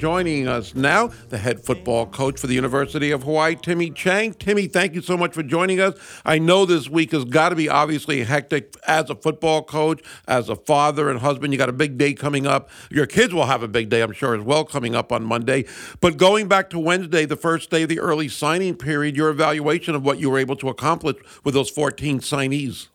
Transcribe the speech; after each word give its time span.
joining 0.00 0.48
us 0.48 0.74
now, 0.74 1.08
the 1.28 1.36
head 1.36 1.60
football 1.60 2.06
coach 2.06 2.40
for 2.40 2.46
the 2.46 2.54
University 2.54 3.10
of 3.10 3.24
Hawaii, 3.24 3.54
Timmy 3.54 3.90
Chang. 3.90 4.32
Timmy, 4.32 4.66
thank 4.66 4.94
you 4.94 5.02
so 5.02 5.14
much 5.14 5.34
for 5.34 5.42
joining 5.42 5.78
us. 5.78 5.94
I 6.24 6.38
know 6.38 6.64
this 6.64 6.88
week 6.88 7.12
has 7.12 7.26
got 7.26 7.50
to 7.50 7.54
be 7.54 7.68
obviously 7.68 8.24
hectic 8.24 8.74
as 8.86 9.10
a 9.10 9.14
football 9.14 9.62
coach, 9.62 10.02
as 10.26 10.48
a 10.48 10.56
father 10.56 11.10
and 11.10 11.20
husband. 11.20 11.52
You 11.52 11.58
got 11.58 11.68
a 11.68 11.74
big 11.74 11.98
day 11.98 12.14
coming 12.14 12.46
up. 12.46 12.70
Your 12.90 13.06
kids 13.06 13.34
will 13.34 13.44
have 13.44 13.62
a 13.62 13.68
big 13.68 13.90
day, 13.90 14.00
I'm 14.00 14.12
sure, 14.12 14.34
as 14.34 14.42
well, 14.42 14.64
coming 14.64 14.94
up 14.94 15.12
on 15.12 15.22
Monday. 15.22 15.66
But 16.00 16.16
going 16.16 16.48
back 16.48 16.70
to 16.70 16.78
Wednesday, 16.78 17.26
the 17.26 17.36
first 17.36 17.68
day 17.68 17.82
of 17.82 17.90
the 17.90 18.00
early 18.00 18.28
signing 18.28 18.76
period, 18.76 19.18
your 19.18 19.28
evaluation 19.28 19.94
of 19.94 20.02
what 20.02 20.18
you 20.18 20.30
were 20.30 20.38
able 20.38 20.56
to 20.56 20.70
accomplish 20.70 21.16
with 21.44 21.52
those 21.52 21.68
14 21.68 22.20
signees. 22.20 22.88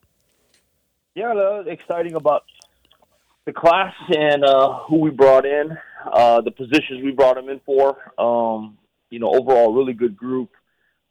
Yeah, 1.13 1.33
uh, 1.33 1.63
exciting 1.67 2.15
about 2.15 2.45
the 3.45 3.53
class 3.53 3.93
and 4.09 4.43
uh, 4.43 4.79
who 4.87 4.97
we 4.97 5.11
brought 5.11 5.45
in, 5.45 5.77
uh, 6.11 6.41
the 6.41 6.51
positions 6.51 7.03
we 7.03 7.11
brought 7.11 7.35
them 7.35 7.49
in 7.49 7.59
for. 7.65 7.97
Um, 8.19 8.77
you 9.09 9.19
know, 9.19 9.29
overall, 9.29 9.73
really 9.73 9.93
good 9.93 10.17
group. 10.17 10.49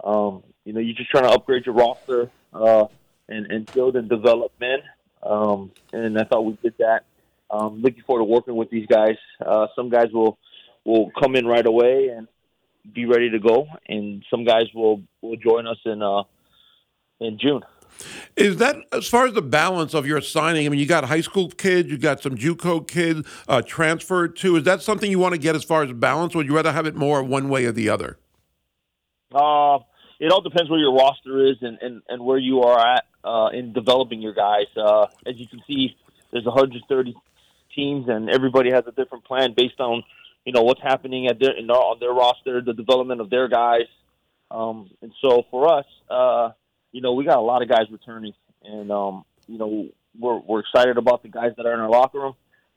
Um, 0.03 0.43
you 0.65 0.73
know, 0.73 0.81
you're 0.81 0.97
just 0.97 1.11
trying 1.11 1.25
to 1.25 1.31
upgrade 1.31 1.67
your 1.67 1.75
roster 1.75 2.31
uh, 2.53 2.87
and, 3.29 3.51
and 3.51 3.73
build 3.73 3.97
and 3.97 4.09
develop 4.09 4.53
men. 4.61 4.79
Um, 5.23 5.71
and 5.93 6.19
I 6.19 6.25
thought 6.25 6.43
we 6.45 6.59
did 6.63 6.75
that. 6.79 7.05
Um, 7.51 7.81
looking 7.83 8.03
forward 8.03 8.21
to 8.21 8.25
working 8.25 8.57
with 8.57 8.71
these 8.71 8.87
guys. 8.87 9.17
Uh, 9.45 9.69
some 9.77 9.89
guys 9.89 10.09
will 10.13 10.39
will 10.85 11.11
come 11.19 11.35
in 11.35 11.47
right 11.47 11.65
away 11.65 12.09
and 12.09 12.29
be 12.93 13.07
ready 13.07 13.31
to 13.31 13.39
go, 13.39 13.67
and 13.89 14.25
some 14.31 14.45
guys 14.45 14.67
will 14.75 15.03
will 15.23 15.37
join 15.37 15.67
us 15.67 15.79
in 15.85 16.03
uh, 16.03 16.25
in 17.21 17.39
June. 17.39 17.63
Is 18.37 18.57
that 18.57 18.77
as 18.93 19.07
far 19.07 19.27
as 19.27 19.35
the 19.35 19.43
balance 19.43 19.95
of 19.95 20.07
your 20.07 20.21
signing? 20.21 20.67
I 20.67 20.69
mean, 20.69 20.81
you 20.81 20.87
got 20.87 21.05
high 21.05 21.21
school 21.21 21.51
kids, 21.51 21.89
you 21.89 21.99
got 21.99 22.21
some 22.21 22.37
JUCO 22.37 22.87
kids 22.89 23.27
uh, 23.49 23.63
transferred 23.63 24.37
too. 24.37 24.57
Is 24.57 24.65
that 24.65 24.83
something 24.83 25.11
you 25.11 25.19
want 25.19 25.35
to 25.35 25.41
get 25.41 25.55
as 25.55 25.63
far 25.63 25.83
as 25.83 25.93
balance, 25.93 26.35
or 26.35 26.39
would 26.39 26.47
you 26.47 26.55
rather 26.55 26.73
have 26.73 26.87
it 26.87 26.97
more 26.97 27.23
one 27.23 27.49
way 27.49 27.65
or 27.65 27.73
the 27.73 27.89
other? 27.89 28.19
Uh, 29.33 29.79
it 30.19 30.33
all 30.33 30.41
depends 30.41 30.71
where 30.71 30.81
your 30.81 30.95
roster 30.95 31.47
is 31.47 31.57
and, 31.61 31.79
and, 31.81 32.03
and 32.09 32.25
where 32.25 32.39
you 32.39 32.63
are 32.63 32.97
at 32.97 33.05
uh, 33.25 33.49
in 33.53 33.73
developing 33.73 34.21
your 34.21 34.35
guys. 34.35 34.67
Uh, 34.77 35.07
as 35.27 35.37
you 35.37 35.47
can 35.47 35.61
see, 35.67 35.97
there's 36.33 36.45
130 36.45 37.15
teams, 37.75 38.09
and 38.09 38.31
everybody 38.31 38.71
has 38.71 38.85
a 38.87 38.93
different 38.93 39.25
plan 39.25 39.55
based 39.57 39.81
on 39.81 40.03
you 40.45 40.53
know 40.53 40.63
what's 40.63 40.83
happening 40.83 41.27
at 41.29 41.39
their 41.39 41.57
in 41.57 41.71
on 41.71 41.99
their 42.01 42.13
roster, 42.13 42.61
the 42.61 42.75
development 42.75 43.21
of 43.21 43.31
their 43.31 43.49
guys. 43.49 43.87
Um, 44.51 44.91
and 45.03 45.13
so 45.21 45.45
for 45.51 45.73
us. 45.73 45.87
Uh, 46.11 46.51
you 46.95 47.01
know, 47.01 47.13
we 47.13 47.25
got 47.25 47.39
a 47.39 47.41
lot 47.41 47.61
of 47.61 47.69
guys 47.69 47.87
returning, 47.91 48.35
and 48.63 48.93
um, 48.93 49.25
you 49.49 49.59
know, 49.59 49.89
we're 50.17 50.39
we're 50.39 50.61
excited 50.61 50.97
about 50.97 51.25
the 51.25 51.29
guys 51.29 51.51
that 51.57 51.67
are 51.67 51.75
in 51.75 51.81
our 51.81 51.91
locker 51.91 52.21
room. 52.21 52.35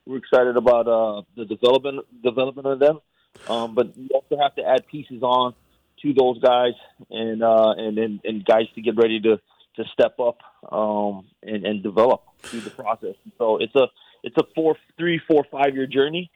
We're 0.08 0.18
excited 0.18 0.58
about 0.58 0.88
uh, 0.88 1.22
the 1.36 1.46
development 1.46 2.04
development 2.24 2.66
of 2.68 2.80
them, 2.80 3.00
um, 3.48 3.76
but 3.76 3.96
you 3.96 4.10
also 4.16 4.42
have 4.42 4.56
to 4.56 4.64
add 4.64 4.88
pieces 4.88 5.22
on 5.22 5.54
to 6.02 6.14
those 6.16 6.40
guys 6.40 6.74
and 7.12 7.44
uh, 7.44 7.76
and, 7.78 8.00
and 8.00 8.20
and 8.24 8.44
guys 8.44 8.66
to 8.74 8.82
get 8.82 8.98
ready 8.98 9.20
to 9.20 9.40
to 9.76 9.84
step 9.94 10.20
up 10.20 10.40
um, 10.74 11.28
and, 11.44 11.64
and 11.64 11.84
develop 11.84 12.24
through 12.50 12.62
the 12.62 12.72
process. 12.72 13.14
So 13.38 13.58
it's 13.58 13.76
a 13.76 13.86
it's 14.24 14.36
a 14.38 14.46
four, 14.56 14.78
three, 14.98 15.22
four, 15.28 15.46
five 15.52 15.76
year 15.76 15.86
journey 15.86 16.32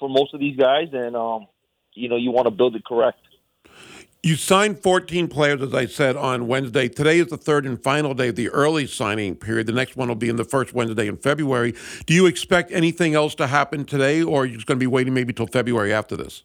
for 0.00 0.08
most 0.08 0.32
of 0.32 0.40
these 0.40 0.56
guys, 0.56 0.88
and 0.94 1.14
um, 1.14 1.48
you 1.92 2.08
know 2.08 2.16
you 2.16 2.30
want 2.30 2.46
to 2.46 2.50
build 2.50 2.76
it 2.76 2.84
correct. 2.86 3.18
You 4.26 4.34
signed 4.34 4.80
14 4.80 5.28
players, 5.28 5.62
as 5.62 5.72
I 5.72 5.86
said, 5.86 6.16
on 6.16 6.48
Wednesday. 6.48 6.88
Today 6.88 7.20
is 7.20 7.28
the 7.28 7.36
third 7.36 7.64
and 7.64 7.80
final 7.80 8.12
day 8.12 8.26
of 8.26 8.34
the 8.34 8.48
early 8.48 8.88
signing 8.88 9.36
period. 9.36 9.68
The 9.68 9.72
next 9.72 9.96
one 9.96 10.08
will 10.08 10.16
be 10.16 10.28
in 10.28 10.34
the 10.34 10.42
first 10.42 10.72
Wednesday 10.72 11.06
in 11.06 11.16
February. 11.16 11.76
Do 12.06 12.12
you 12.12 12.26
expect 12.26 12.72
anything 12.72 13.14
else 13.14 13.36
to 13.36 13.46
happen 13.46 13.84
today, 13.84 14.24
or 14.24 14.42
are 14.42 14.44
you 14.44 14.56
just 14.56 14.66
going 14.66 14.80
to 14.80 14.82
be 14.82 14.88
waiting 14.88 15.14
maybe 15.14 15.32
till 15.32 15.46
February 15.46 15.92
after 15.92 16.16
this? 16.16 16.42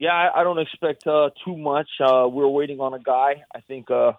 Yeah, 0.00 0.10
I, 0.10 0.40
I 0.40 0.42
don't 0.42 0.58
expect 0.58 1.06
uh, 1.06 1.30
too 1.44 1.56
much. 1.56 1.88
Uh, 2.00 2.26
we're 2.26 2.48
waiting 2.48 2.80
on 2.80 2.92
a 2.92 2.98
guy. 2.98 3.44
I 3.54 3.60
think 3.60 3.88
uh, 3.88 4.14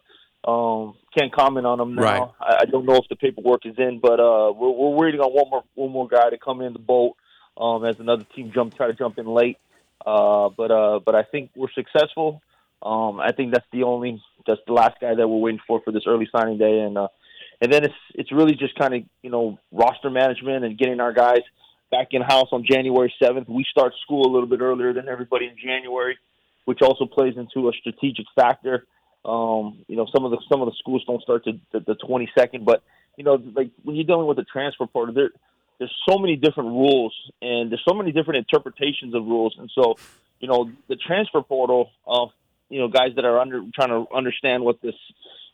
um, 0.49 0.95
can't 1.13 1.33
comment 1.33 1.65
on 1.65 1.77
him 1.77 1.95
now. 1.95 2.01
Right. 2.01 2.29
I, 2.39 2.57
I 2.61 2.65
don't 2.71 2.85
know 2.85 2.95
if 2.95 3.09
the 3.09 3.17
paperwork 3.17 3.65
is 3.65 3.75
in, 3.77 3.99
but 4.01 4.17
uh, 4.17 4.53
we're, 4.53 4.71
we're 4.71 4.95
waiting 4.95 5.19
on 5.19 5.33
one 5.33 5.49
more 5.49 5.63
one 5.75 5.91
more 5.91 6.07
guy 6.07 6.29
to 6.29 6.37
come 6.37 6.61
in 6.61 6.71
the 6.71 6.79
boat 6.79 7.17
um, 7.57 7.83
as 7.83 7.99
another 7.99 8.23
team 8.33 8.49
jump 8.55 8.77
try 8.77 8.87
to 8.87 8.93
jump 8.93 9.19
in 9.19 9.25
late. 9.25 9.57
Uh, 10.05 10.49
but 10.55 10.71
uh, 10.71 10.99
but 11.05 11.15
I 11.15 11.23
think 11.23 11.51
we're 11.55 11.71
successful. 11.71 12.41
Um, 12.81 13.19
I 13.19 13.31
think 13.31 13.53
that's 13.53 13.65
the 13.71 13.83
only 13.83 14.21
that's 14.47 14.61
the 14.65 14.73
last 14.73 14.99
guy 14.99 15.13
that 15.13 15.27
we're 15.27 15.37
waiting 15.37 15.61
for 15.67 15.81
for 15.81 15.91
this 15.91 16.03
early 16.07 16.27
signing 16.31 16.57
day, 16.57 16.79
and 16.79 16.97
uh, 16.97 17.07
and 17.61 17.71
then 17.71 17.83
it's 17.83 17.95
it's 18.15 18.31
really 18.31 18.55
just 18.55 18.75
kind 18.75 18.93
of 18.93 19.03
you 19.21 19.29
know 19.29 19.59
roster 19.71 20.09
management 20.09 20.65
and 20.65 20.77
getting 20.77 20.99
our 20.99 21.13
guys 21.13 21.41
back 21.91 22.09
in 22.11 22.21
house 22.21 22.47
on 22.51 22.65
January 22.69 23.13
seventh. 23.21 23.47
We 23.47 23.65
start 23.69 23.93
school 24.03 24.25
a 24.25 24.31
little 24.31 24.47
bit 24.47 24.61
earlier 24.61 24.93
than 24.93 25.07
everybody 25.07 25.45
in 25.45 25.55
January, 25.57 26.17
which 26.65 26.81
also 26.81 27.05
plays 27.05 27.35
into 27.37 27.69
a 27.69 27.73
strategic 27.73 28.25
factor. 28.35 28.87
Um, 29.23 29.85
you 29.87 29.95
know, 29.95 30.07
some 30.13 30.25
of 30.25 30.31
the 30.31 30.39
some 30.51 30.61
of 30.61 30.67
the 30.67 30.75
schools 30.79 31.03
don't 31.05 31.21
start 31.21 31.43
to 31.45 31.59
the 31.71 31.95
twenty 31.95 32.31
second, 32.35 32.65
but 32.65 32.81
you 33.17 33.23
know, 33.23 33.35
like 33.55 33.69
when 33.83 33.95
you're 33.95 34.05
dealing 34.05 34.25
with 34.25 34.37
the 34.37 34.45
transfer 34.45 34.87
portal, 34.87 35.13
there's 35.81 35.95
so 36.07 36.19
many 36.19 36.35
different 36.35 36.69
rules 36.69 37.11
and 37.41 37.71
there's 37.71 37.81
so 37.89 37.95
many 37.95 38.11
different 38.11 38.37
interpretations 38.37 39.15
of 39.15 39.25
rules. 39.25 39.55
And 39.57 39.67
so, 39.73 39.95
you 40.39 40.47
know, 40.47 40.71
the 40.87 40.95
transfer 40.95 41.41
portal 41.41 41.89
of, 42.05 42.29
you 42.69 42.77
know, 42.77 42.87
guys 42.87 43.15
that 43.15 43.25
are 43.25 43.39
under 43.39 43.63
trying 43.73 43.89
to 43.89 44.05
understand 44.15 44.63
what 44.63 44.79
this 44.83 44.93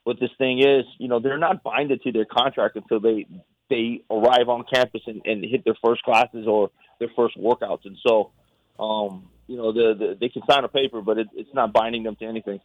what 0.04 0.20
this 0.20 0.30
thing 0.38 0.60
is, 0.60 0.84
you 0.98 1.08
know, 1.08 1.22
they're 1.22 1.38
not 1.38 1.64
binded 1.64 2.02
to 2.04 2.12
their 2.12 2.26
contract 2.26 2.76
until 2.76 3.00
they 3.00 3.26
they 3.70 4.04
arrive 4.12 4.50
on 4.50 4.66
campus 4.72 5.02
and, 5.08 5.22
and 5.24 5.46
hit 5.46 5.64
their 5.64 5.78
first 5.82 6.04
classes 6.04 6.46
or 6.46 6.72
their 7.00 7.10
first 7.16 7.38
workouts. 7.38 7.86
And 7.86 7.98
so, 8.06 8.32
um, 8.78 9.30
you 9.48 9.56
know, 9.56 9.72
the, 9.72 9.96
the, 9.98 10.18
they 10.20 10.28
can 10.28 10.42
sign 10.50 10.66
a 10.66 10.68
paper, 10.68 11.02
but 11.02 11.18
it, 11.18 11.28
it's 11.36 11.54
not 11.54 11.72
binding 11.72 12.04
them 12.04 12.18
to 12.18 12.26
anything. 12.26 12.60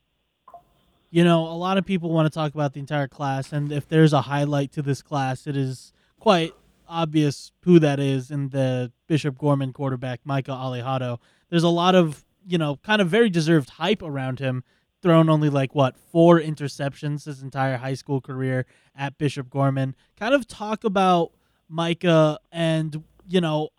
You 1.13 1.23
know, 1.23 1.45
a 1.45 1.55
lot 1.55 1.79
of 1.79 1.87
people 1.87 2.11
want 2.11 2.27
to 2.27 2.31
talk 2.31 2.55
about 2.55 2.73
the 2.73 2.81
entire 2.81 3.07
class, 3.07 3.53
and 3.53 3.71
if 3.71 3.87
there's 3.87 4.13
a 4.13 4.23
highlight 4.23 4.73
to 4.73 4.83
this 4.83 5.03
class, 5.03 5.47
it 5.47 5.57
is 5.57 5.93
quite 6.19 6.55
obvious 6.93 7.53
who 7.63 7.79
that 7.79 7.99
is 7.99 8.31
in 8.31 8.51
the 8.51 8.93
Bishop 9.07 9.39
Gorman 9.39 9.73
quarterback, 9.73 10.21
Micah 10.25 10.53
Alejado. 10.53 11.19
There's 11.49 11.63
a 11.63 11.69
lot 11.69 11.95
of, 11.95 12.25
you 12.47 12.59
know, 12.59 12.77
kind 12.77 13.01
of 13.01 13.09
very 13.09 13.31
deserved 13.31 13.71
hype 13.71 14.03
around 14.03 14.39
him. 14.39 14.63
Thrown 15.01 15.29
only 15.29 15.51
like 15.51 15.75
what 15.75 15.97
four 15.97 16.41
interceptions 16.41 17.25
his 17.25 17.43
entire 17.43 17.79
high 17.79 17.95
school 17.95 18.21
career 18.21 18.67
at 18.95 19.19
Bishop 19.19 19.51
Gorman. 19.51 19.97
Kind 20.17 20.33
of 20.33 20.47
talk 20.47 20.85
about 20.85 21.33
Micah 21.69 22.39
and 22.53 23.03
you 23.29 23.41
know, 23.41 23.71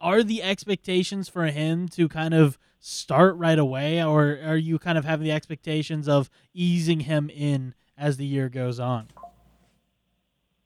are 0.00 0.22
the 0.22 0.42
expectations 0.42 1.28
for 1.28 1.46
him 1.46 1.88
to 1.88 2.08
kind 2.08 2.34
of 2.34 2.58
start 2.78 3.36
right 3.36 3.58
away, 3.58 4.02
or 4.02 4.38
are 4.42 4.56
you 4.56 4.78
kind 4.78 4.96
of 4.96 5.04
having 5.04 5.24
the 5.24 5.32
expectations 5.32 6.08
of 6.08 6.30
easing 6.54 7.00
him 7.00 7.28
in 7.28 7.74
as 7.98 8.16
the 8.16 8.24
year 8.24 8.48
goes 8.48 8.80
on? 8.80 9.08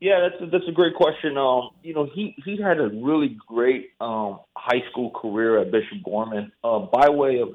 Yeah, 0.04 0.28
that's 0.28 0.42
a, 0.42 0.46
that's 0.50 0.68
a 0.68 0.72
great 0.72 0.94
question. 0.94 1.38
Um, 1.38 1.70
you 1.82 1.94
know, 1.94 2.06
he 2.14 2.36
he 2.44 2.60
had 2.60 2.78
a 2.78 2.88
really 2.88 3.38
great 3.48 3.92
um, 4.02 4.40
high 4.54 4.82
school 4.90 5.10
career 5.10 5.58
at 5.62 5.72
Bishop 5.72 6.04
Gorman 6.04 6.52
uh, 6.62 6.80
by 6.80 7.08
way 7.08 7.40
of 7.40 7.54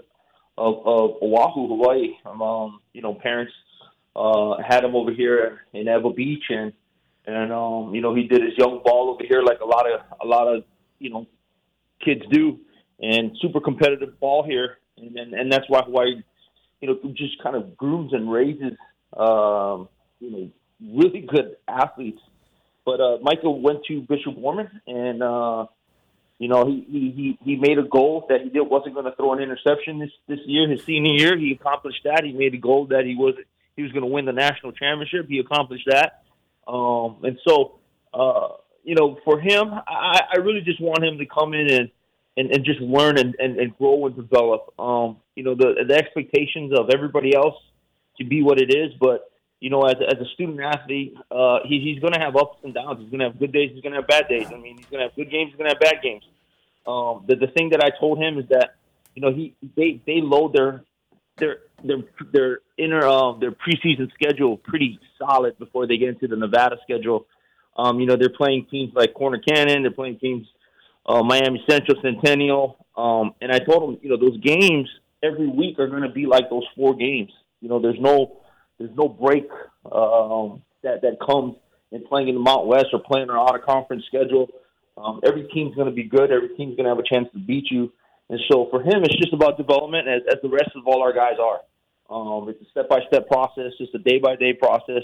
of, 0.57 0.73
of 0.83 1.11
Oahu, 1.21 1.67
Hawaii. 1.67 2.15
Um, 2.25 2.79
you 2.91 3.03
know, 3.03 3.13
parents 3.13 3.53
uh, 4.15 4.55
had 4.67 4.83
him 4.83 4.95
over 4.95 5.11
here 5.11 5.59
in 5.73 5.85
Ewa 5.85 6.11
Beach, 6.11 6.45
and 6.49 6.73
and 7.27 7.53
um, 7.53 7.93
you 7.93 8.01
know 8.01 8.15
he 8.15 8.23
did 8.23 8.41
his 8.41 8.57
young 8.57 8.81
ball 8.83 9.11
over 9.13 9.23
here 9.29 9.43
like 9.43 9.59
a 9.59 9.67
lot 9.67 9.85
of 9.85 10.01
a 10.19 10.25
lot 10.25 10.47
of 10.47 10.63
you 10.97 11.11
know 11.11 11.27
kids 12.03 12.23
do, 12.31 12.57
and 12.99 13.37
super 13.43 13.59
competitive 13.59 14.19
ball 14.19 14.41
here, 14.43 14.79
and 14.97 15.15
and, 15.19 15.35
and 15.35 15.53
that's 15.53 15.65
why 15.67 15.83
Hawaii, 15.83 16.23
you 16.81 16.87
know, 16.87 16.97
just 17.13 17.43
kind 17.43 17.55
of 17.55 17.77
grooms 17.77 18.11
and 18.11 18.31
raises 18.31 18.73
um, 19.15 19.87
you 20.19 20.31
know 20.31 20.49
really 20.81 21.21
good 21.21 21.55
athletes 21.67 22.21
but 22.89 22.99
uh, 22.99 23.17
Micah 23.21 23.51
went 23.51 23.85
to 23.85 24.01
Bishop 24.01 24.33
Gorman, 24.33 24.81
and 24.87 25.21
uh, 25.21 25.67
you 26.39 26.47
know 26.47 26.65
he, 26.65 26.85
he 26.89 27.37
he 27.43 27.55
made 27.55 27.77
a 27.77 27.83
goal 27.83 28.25
that 28.29 28.41
he 28.41 28.49
did 28.49 28.61
wasn't 28.61 28.95
going 28.95 29.05
to 29.05 29.15
throw 29.15 29.33
an 29.33 29.43
interception 29.43 29.99
this 29.99 30.09
this 30.27 30.39
year. 30.45 30.67
His 30.67 30.83
senior 30.85 31.13
year, 31.13 31.37
he 31.37 31.51
accomplished 31.51 32.01
that. 32.05 32.23
He 32.23 32.31
made 32.31 32.55
a 32.55 32.57
goal 32.57 32.87
that 32.87 33.05
he 33.05 33.13
was 33.15 33.35
he 33.75 33.83
was 33.83 33.91
going 33.91 34.01
to 34.01 34.07
win 34.07 34.25
the 34.25 34.33
national 34.33 34.71
championship. 34.71 35.27
He 35.27 35.37
accomplished 35.37 35.87
that, 35.87 36.23
um, 36.67 37.17
and 37.21 37.37
so 37.47 37.75
uh, 38.11 38.55
you 38.83 38.95
know 38.95 39.19
for 39.23 39.39
him, 39.39 39.71
I, 39.71 40.21
I 40.33 40.37
really 40.37 40.61
just 40.61 40.81
want 40.81 41.03
him 41.03 41.19
to 41.19 41.27
come 41.27 41.53
in 41.53 41.69
and 41.69 41.91
and, 42.37 42.51
and 42.51 42.65
just 42.65 42.79
learn 42.79 43.19
and, 43.19 43.35
and, 43.37 43.59
and 43.59 43.77
grow 43.77 44.07
and 44.07 44.15
develop. 44.15 44.73
Um, 44.79 45.17
you 45.35 45.43
know 45.43 45.53
the 45.53 45.85
the 45.87 45.93
expectations 45.93 46.73
of 46.75 46.89
everybody 46.91 47.35
else 47.35 47.55
to 48.17 48.25
be 48.25 48.41
what 48.41 48.59
it 48.59 48.73
is, 48.73 48.93
but 48.99 49.28
you 49.59 49.69
know, 49.69 49.83
as, 49.83 49.95
as 50.07 50.19
a 50.19 50.29
student 50.33 50.59
athlete, 50.61 51.15
uh, 51.31 51.59
he, 51.65 51.79
he's 51.79 51.99
going 51.99 52.13
to 52.13 52.19
have 52.19 52.35
ups 52.35 52.57
and 52.63 52.73
downs. 52.73 52.99
He's 53.01 53.09
going 53.09 53.19
to 53.19 53.27
have 53.27 53.39
good 53.39 53.51
days. 53.51 53.71
He's 53.73 53.81
going 53.81 53.93
to 53.93 53.99
have 53.99 54.07
bad 54.07 54.27
days. 54.29 54.47
I 54.47 54.57
mean, 54.57 54.77
he's 54.77 54.85
going 54.85 55.01
to 55.01 55.07
have 55.09 55.15
good 55.15 55.29
games. 55.29 55.51
He's 55.51 55.57
going 55.57 55.69
to 55.69 55.75
have 55.75 55.81
bad 55.81 56.01
games. 56.01 56.23
Um, 56.87 57.25
the, 57.27 57.35
the 57.35 57.47
thing 57.47 57.69
that 57.71 57.83
I 57.83 57.89
told 57.99 58.19
him 58.19 58.37
is 58.37 58.47
that, 58.49 58.75
you 59.15 59.21
know, 59.21 59.33
he 59.33 59.53
they 59.75 59.99
they 60.05 60.21
load 60.21 60.53
their 60.53 60.83
their 61.37 61.57
their 61.83 61.97
their 62.31 62.59
inner 62.77 63.05
um, 63.05 63.39
their 63.39 63.51
preseason 63.51 64.11
schedule 64.13 64.57
pretty 64.57 64.99
solid 65.17 65.57
before 65.59 65.87
they 65.87 65.97
get 65.97 66.09
into 66.09 66.27
the 66.27 66.37
Nevada 66.37 66.77
schedule. 66.83 67.25
Um, 67.77 67.99
you 67.99 68.05
know, 68.05 68.15
they're 68.15 68.29
playing 68.29 68.67
teams 68.71 68.93
like 68.95 69.13
Corner 69.13 69.39
Canyon. 69.39 69.83
They're 69.83 69.91
playing 69.91 70.19
teams 70.19 70.47
uh, 71.05 71.23
Miami 71.23 71.63
Central, 71.69 72.01
Centennial. 72.01 72.77
Um, 72.95 73.33
and 73.41 73.51
I 73.51 73.59
told 73.59 73.89
him, 73.89 73.99
you 74.01 74.09
know, 74.09 74.17
those 74.17 74.39
games 74.39 74.89
every 75.21 75.47
week 75.47 75.79
are 75.79 75.87
going 75.87 76.03
to 76.03 76.09
be 76.09 76.25
like 76.25 76.49
those 76.49 76.65
four 76.75 76.95
games. 76.95 77.31
You 77.61 77.69
know, 77.69 77.79
there's 77.79 77.99
no 77.99 78.38
there's 78.79 78.95
no 78.95 79.07
break 79.07 79.49
um, 79.91 80.61
that 80.83 81.01
that 81.01 81.17
comes 81.19 81.55
in 81.91 82.05
playing 82.07 82.29
in 82.29 82.35
the 82.35 82.41
Mountain 82.41 82.67
West 82.67 82.87
or 82.93 82.99
playing 82.99 83.29
our 83.29 83.37
out 83.37 83.55
of 83.55 83.65
conference 83.65 84.03
schedule. 84.07 84.49
Um, 84.97 85.21
every 85.25 85.47
team's 85.53 85.75
going 85.75 85.87
to 85.87 85.93
be 85.93 86.03
good. 86.03 86.31
Every 86.31 86.49
team's 86.49 86.75
going 86.75 86.85
to 86.85 86.89
have 86.89 86.99
a 86.99 87.07
chance 87.07 87.27
to 87.33 87.39
beat 87.39 87.65
you. 87.69 87.91
And 88.29 88.39
so 88.51 88.67
for 88.69 88.81
him, 88.81 89.03
it's 89.03 89.17
just 89.17 89.33
about 89.33 89.57
development, 89.57 90.07
as, 90.07 90.21
as 90.29 90.41
the 90.41 90.49
rest 90.49 90.71
of 90.75 90.85
all 90.85 91.01
our 91.01 91.13
guys 91.13 91.37
are. 91.41 91.61
Um, 92.09 92.49
it's 92.49 92.61
a 92.61 92.69
step 92.71 92.89
by 92.89 92.99
step 93.07 93.27
process, 93.27 93.71
just 93.77 93.93
a 93.93 93.99
day 93.99 94.19
by 94.19 94.35
day 94.35 94.53
process, 94.53 95.03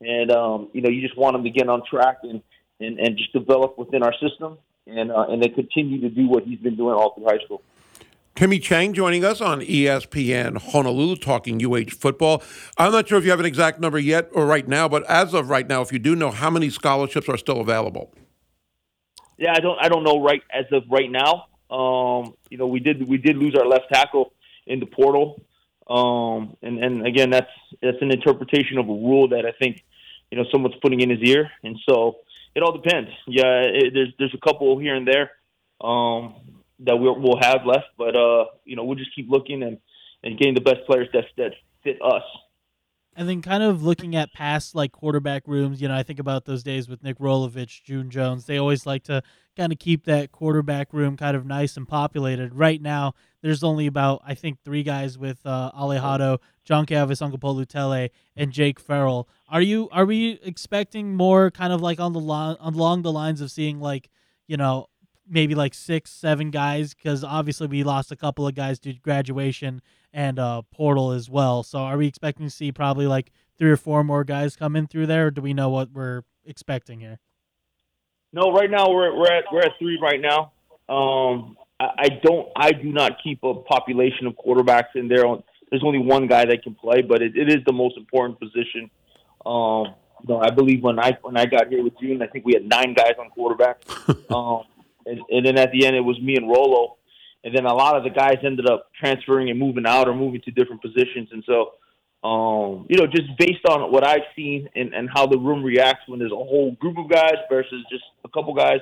and 0.00 0.30
um, 0.30 0.68
you 0.72 0.80
know 0.80 0.88
you 0.88 1.02
just 1.02 1.16
want 1.16 1.34
them 1.34 1.44
to 1.44 1.50
get 1.50 1.68
on 1.68 1.82
track 1.88 2.18
and, 2.22 2.42
and, 2.80 2.98
and 2.98 3.18
just 3.18 3.32
develop 3.34 3.78
within 3.78 4.02
our 4.02 4.14
system, 4.14 4.56
and 4.86 5.12
uh, 5.12 5.26
and 5.28 5.42
they 5.42 5.48
continue 5.48 6.00
to 6.00 6.08
do 6.08 6.26
what 6.26 6.44
he's 6.44 6.58
been 6.58 6.76
doing 6.76 6.94
all 6.94 7.14
through 7.14 7.26
high 7.26 7.44
school. 7.44 7.62
Timmy 8.38 8.60
Chang 8.60 8.92
joining 8.92 9.24
us 9.24 9.40
on 9.40 9.62
ESPN 9.62 10.58
Honolulu 10.58 11.16
talking 11.16 11.60
UH 11.60 11.90
football. 11.98 12.40
I'm 12.76 12.92
not 12.92 13.08
sure 13.08 13.18
if 13.18 13.24
you 13.24 13.30
have 13.30 13.40
an 13.40 13.46
exact 13.46 13.80
number 13.80 13.98
yet 13.98 14.28
or 14.32 14.46
right 14.46 14.68
now, 14.68 14.88
but 14.88 15.02
as 15.10 15.34
of 15.34 15.50
right 15.50 15.66
now, 15.66 15.82
if 15.82 15.92
you 15.92 15.98
do 15.98 16.14
know 16.14 16.30
how 16.30 16.48
many 16.48 16.70
scholarships 16.70 17.28
are 17.28 17.36
still 17.36 17.60
available. 17.60 18.14
Yeah, 19.38 19.54
I 19.56 19.58
don't 19.58 19.76
I 19.80 19.88
don't 19.88 20.04
know 20.04 20.22
right 20.22 20.40
as 20.54 20.66
of 20.70 20.84
right 20.88 21.10
now. 21.10 21.46
Um, 21.68 22.34
you 22.48 22.58
know, 22.58 22.68
we 22.68 22.78
did 22.78 23.08
we 23.08 23.18
did 23.18 23.36
lose 23.36 23.56
our 23.56 23.66
left 23.66 23.86
tackle 23.92 24.32
in 24.68 24.78
the 24.78 24.86
portal. 24.86 25.42
Um, 25.88 26.56
and, 26.62 26.78
and 26.78 27.04
again, 27.08 27.30
that's 27.30 27.50
that's 27.82 28.00
an 28.02 28.12
interpretation 28.12 28.78
of 28.78 28.88
a 28.88 28.92
rule 28.92 29.26
that 29.30 29.46
I 29.46 29.52
think 29.60 29.82
you 30.30 30.38
know 30.38 30.44
someone's 30.52 30.76
putting 30.80 31.00
in 31.00 31.10
his 31.10 31.22
ear, 31.22 31.50
and 31.64 31.76
so 31.88 32.18
it 32.54 32.62
all 32.62 32.70
depends. 32.70 33.10
Yeah, 33.26 33.62
it, 33.62 33.94
there's 33.94 34.14
there's 34.16 34.34
a 34.34 34.48
couple 34.48 34.78
here 34.78 34.94
and 34.94 35.08
there 35.08 35.32
um, 35.80 36.36
that 36.80 36.96
we'll, 36.96 37.18
we'll 37.18 37.40
have 37.40 37.66
left, 37.66 37.86
but 37.96 38.16
uh, 38.16 38.44
you 38.64 38.76
know 38.76 38.84
we'll 38.84 38.98
just 38.98 39.14
keep 39.14 39.28
looking 39.28 39.62
and, 39.62 39.78
and 40.22 40.38
getting 40.38 40.54
the 40.54 40.60
best 40.60 40.86
players 40.86 41.08
that 41.12 41.24
that 41.36 41.52
fit 41.82 41.98
us. 42.02 42.22
And 43.16 43.28
then 43.28 43.42
kind 43.42 43.64
of 43.64 43.82
looking 43.82 44.14
at 44.14 44.32
past 44.32 44.76
like 44.76 44.92
quarterback 44.92 45.42
rooms, 45.48 45.82
you 45.82 45.88
know, 45.88 45.96
I 45.96 46.04
think 46.04 46.20
about 46.20 46.44
those 46.44 46.62
days 46.62 46.88
with 46.88 47.02
Nick 47.02 47.18
Rolovich, 47.18 47.82
June 47.82 48.10
Jones. 48.10 48.46
They 48.46 48.58
always 48.58 48.86
like 48.86 49.02
to 49.04 49.24
kind 49.56 49.72
of 49.72 49.80
keep 49.80 50.04
that 50.04 50.30
quarterback 50.30 50.92
room 50.92 51.16
kind 51.16 51.36
of 51.36 51.44
nice 51.44 51.76
and 51.76 51.88
populated. 51.88 52.54
Right 52.54 52.80
now, 52.80 53.14
there's 53.42 53.64
only 53.64 53.88
about 53.88 54.22
I 54.24 54.34
think 54.34 54.58
three 54.64 54.84
guys 54.84 55.18
with 55.18 55.44
uh, 55.44 55.72
Alejado, 55.72 56.38
John 56.64 56.86
Calvis, 56.86 57.20
Uncle 57.20 57.40
Polutele, 57.40 58.10
and 58.36 58.52
Jake 58.52 58.78
Farrell. 58.78 59.28
Are 59.48 59.62
you 59.62 59.88
are 59.90 60.06
we 60.06 60.38
expecting 60.44 61.16
more 61.16 61.50
kind 61.50 61.72
of 61.72 61.80
like 61.80 61.98
on 61.98 62.12
the 62.12 62.20
line 62.20 62.56
along 62.60 63.02
the 63.02 63.12
lines 63.12 63.40
of 63.40 63.50
seeing 63.50 63.80
like 63.80 64.10
you 64.46 64.56
know 64.56 64.86
maybe 65.28 65.54
like 65.54 65.74
six, 65.74 66.10
seven 66.10 66.50
guys 66.50 66.94
because 66.94 67.22
obviously 67.24 67.66
we 67.66 67.82
lost 67.84 68.12
a 68.12 68.16
couple 68.16 68.46
of 68.46 68.54
guys 68.54 68.78
due 68.78 68.92
to 68.92 69.00
graduation 69.00 69.82
and 70.12 70.38
uh, 70.38 70.62
portal 70.70 71.12
as 71.12 71.28
well. 71.28 71.62
So 71.62 71.78
are 71.78 71.96
we 71.96 72.06
expecting 72.06 72.46
to 72.46 72.50
see 72.50 72.72
probably 72.72 73.06
like 73.06 73.30
three 73.58 73.70
or 73.70 73.76
four 73.76 74.04
more 74.04 74.24
guys 74.24 74.56
come 74.56 74.76
in 74.76 74.86
through 74.86 75.06
there? 75.06 75.30
do 75.30 75.42
we 75.42 75.54
know 75.54 75.68
what 75.68 75.92
we're 75.92 76.22
expecting 76.44 77.00
here? 77.00 77.20
No, 78.32 78.52
right 78.52 78.70
now 78.70 78.90
we're 78.90 79.16
we're 79.16 79.32
at 79.32 79.44
we're 79.52 79.62
at 79.62 79.72
three 79.78 79.98
right 80.02 80.20
now. 80.20 80.52
Um, 80.88 81.56
I, 81.80 81.86
I 81.98 82.08
don't 82.22 82.48
I 82.56 82.72
do 82.72 82.92
not 82.92 83.22
keep 83.22 83.42
a 83.42 83.54
population 83.54 84.26
of 84.26 84.34
quarterbacks 84.34 84.96
in 84.96 85.08
there. 85.08 85.24
There's 85.70 85.84
only 85.84 85.98
one 85.98 86.26
guy 86.26 86.44
that 86.44 86.62
can 86.62 86.74
play, 86.74 87.02
but 87.02 87.22
it, 87.22 87.36
it 87.36 87.48
is 87.48 87.64
the 87.66 87.72
most 87.72 87.96
important 87.96 88.40
position. 88.40 88.90
Um, 89.46 89.94
I 90.42 90.50
believe 90.50 90.82
when 90.82 90.98
I 90.98 91.16
when 91.22 91.36
I 91.36 91.46
got 91.46 91.68
here 91.68 91.82
with 91.82 91.98
June, 92.00 92.20
I 92.20 92.26
think 92.26 92.44
we 92.44 92.52
had 92.52 92.68
nine 92.68 92.94
guys 92.94 93.14
on 93.18 93.30
quarterback. 93.30 93.82
um, 94.30 94.64
and, 95.08 95.20
and 95.30 95.46
then 95.46 95.58
at 95.58 95.72
the 95.72 95.86
end, 95.86 95.96
it 95.96 96.00
was 96.00 96.20
me 96.20 96.36
and 96.36 96.48
Rolo, 96.48 96.96
and 97.44 97.54
then 97.54 97.64
a 97.64 97.74
lot 97.74 97.96
of 97.96 98.04
the 98.04 98.10
guys 98.10 98.38
ended 98.44 98.68
up 98.68 98.90
transferring 98.98 99.50
and 99.50 99.58
moving 99.58 99.86
out 99.86 100.08
or 100.08 100.14
moving 100.14 100.40
to 100.42 100.50
different 100.50 100.82
positions. 100.82 101.28
And 101.32 101.44
so, 101.46 101.72
um, 102.28 102.86
you 102.88 102.98
know, 102.98 103.06
just 103.06 103.28
based 103.38 103.64
on 103.66 103.92
what 103.92 104.06
I've 104.06 104.26
seen 104.34 104.68
and, 104.74 104.92
and 104.92 105.08
how 105.08 105.26
the 105.26 105.38
room 105.38 105.62
reacts 105.62 106.08
when 106.08 106.18
there's 106.18 106.32
a 106.32 106.36
whole 106.36 106.72
group 106.72 106.98
of 106.98 107.08
guys 107.08 107.36
versus 107.48 107.84
just 107.90 108.04
a 108.24 108.28
couple 108.28 108.54
guys, 108.54 108.80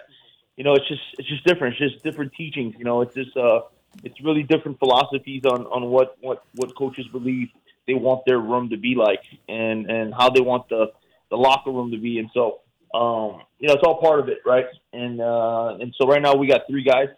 you 0.56 0.64
know, 0.64 0.74
it's 0.74 0.88
just 0.88 1.02
it's 1.18 1.28
just 1.28 1.44
different. 1.44 1.76
It's 1.78 1.92
just 1.92 2.02
different 2.02 2.32
teachings. 2.32 2.74
You 2.78 2.84
know, 2.84 3.02
it's 3.02 3.14
just 3.14 3.36
uh, 3.36 3.60
it's 4.02 4.20
really 4.22 4.42
different 4.42 4.78
philosophies 4.78 5.42
on 5.44 5.66
on 5.66 5.90
what 5.90 6.16
what 6.20 6.44
what 6.54 6.74
coaches 6.76 7.06
believe 7.12 7.48
they 7.86 7.94
want 7.94 8.24
their 8.26 8.38
room 8.38 8.70
to 8.70 8.76
be 8.76 8.94
like 8.94 9.22
and 9.48 9.90
and 9.90 10.14
how 10.14 10.30
they 10.30 10.40
want 10.40 10.68
the 10.70 10.92
the 11.30 11.36
locker 11.36 11.70
room 11.70 11.90
to 11.90 11.98
be. 11.98 12.18
And 12.18 12.30
so, 12.32 12.60
um, 12.94 13.42
you 13.58 13.68
know, 13.68 13.74
it's 13.74 13.82
all 13.84 14.00
part 14.00 14.20
of 14.20 14.28
it, 14.28 14.38
right? 14.44 14.66
And 14.92 15.20
uh, 15.20 15.76
and 15.80 15.94
so 16.00 16.06
right 16.06 16.22
now 16.22 16.34
we 16.34 16.46
got 16.46 16.62
three 16.68 16.84
guys, 16.84 17.08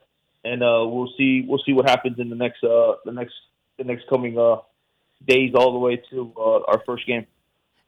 and 0.44 0.62
uh, 0.62 0.84
we'll 0.86 1.12
see 1.16 1.44
we'll 1.46 1.62
see 1.64 1.72
what 1.72 1.88
happens 1.88 2.18
in 2.18 2.30
the 2.30 2.36
next 2.36 2.62
uh, 2.64 2.94
the 3.04 3.12
next 3.12 3.34
the 3.78 3.84
next 3.84 4.08
coming 4.08 4.38
uh, 4.38 4.56
days 5.26 5.52
all 5.54 5.72
the 5.72 5.78
way 5.78 6.02
to 6.10 6.32
uh, 6.36 6.60
our 6.68 6.82
first 6.86 7.06
game. 7.06 7.26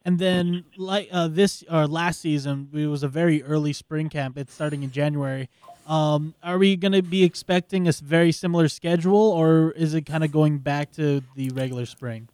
And 0.05 0.19
then, 0.19 0.65
like 0.79 1.09
uh, 1.13 1.29
this 1.29 1.63
or 1.71 1.87
last 1.87 2.21
season, 2.21 2.71
it 2.73 2.87
was 2.87 3.03
a 3.03 3.09
very 3.09 3.43
early 3.43 3.73
spring 3.73 4.09
camp. 4.09 4.39
It's 4.39 4.53
starting 4.53 4.83
in 4.83 4.91
January. 4.91 5.49
Um, 5.87 6.35
are 6.43 6.57
we 6.57 6.77
going 6.77 6.93
to 6.93 7.03
be 7.03 7.25
expecting 7.25 7.89
a 7.89 7.93
very 7.93 8.33
similar 8.33 8.69
schedule, 8.69 9.17
or 9.17 9.73
is 9.73 9.93
it 9.93 10.03
kind 10.03 10.25
of 10.25 10.33
going 10.33 10.59
back 10.59 10.93
to 10.93 11.23
the 11.35 11.51
regular 11.51 11.85
spring? 11.85 12.29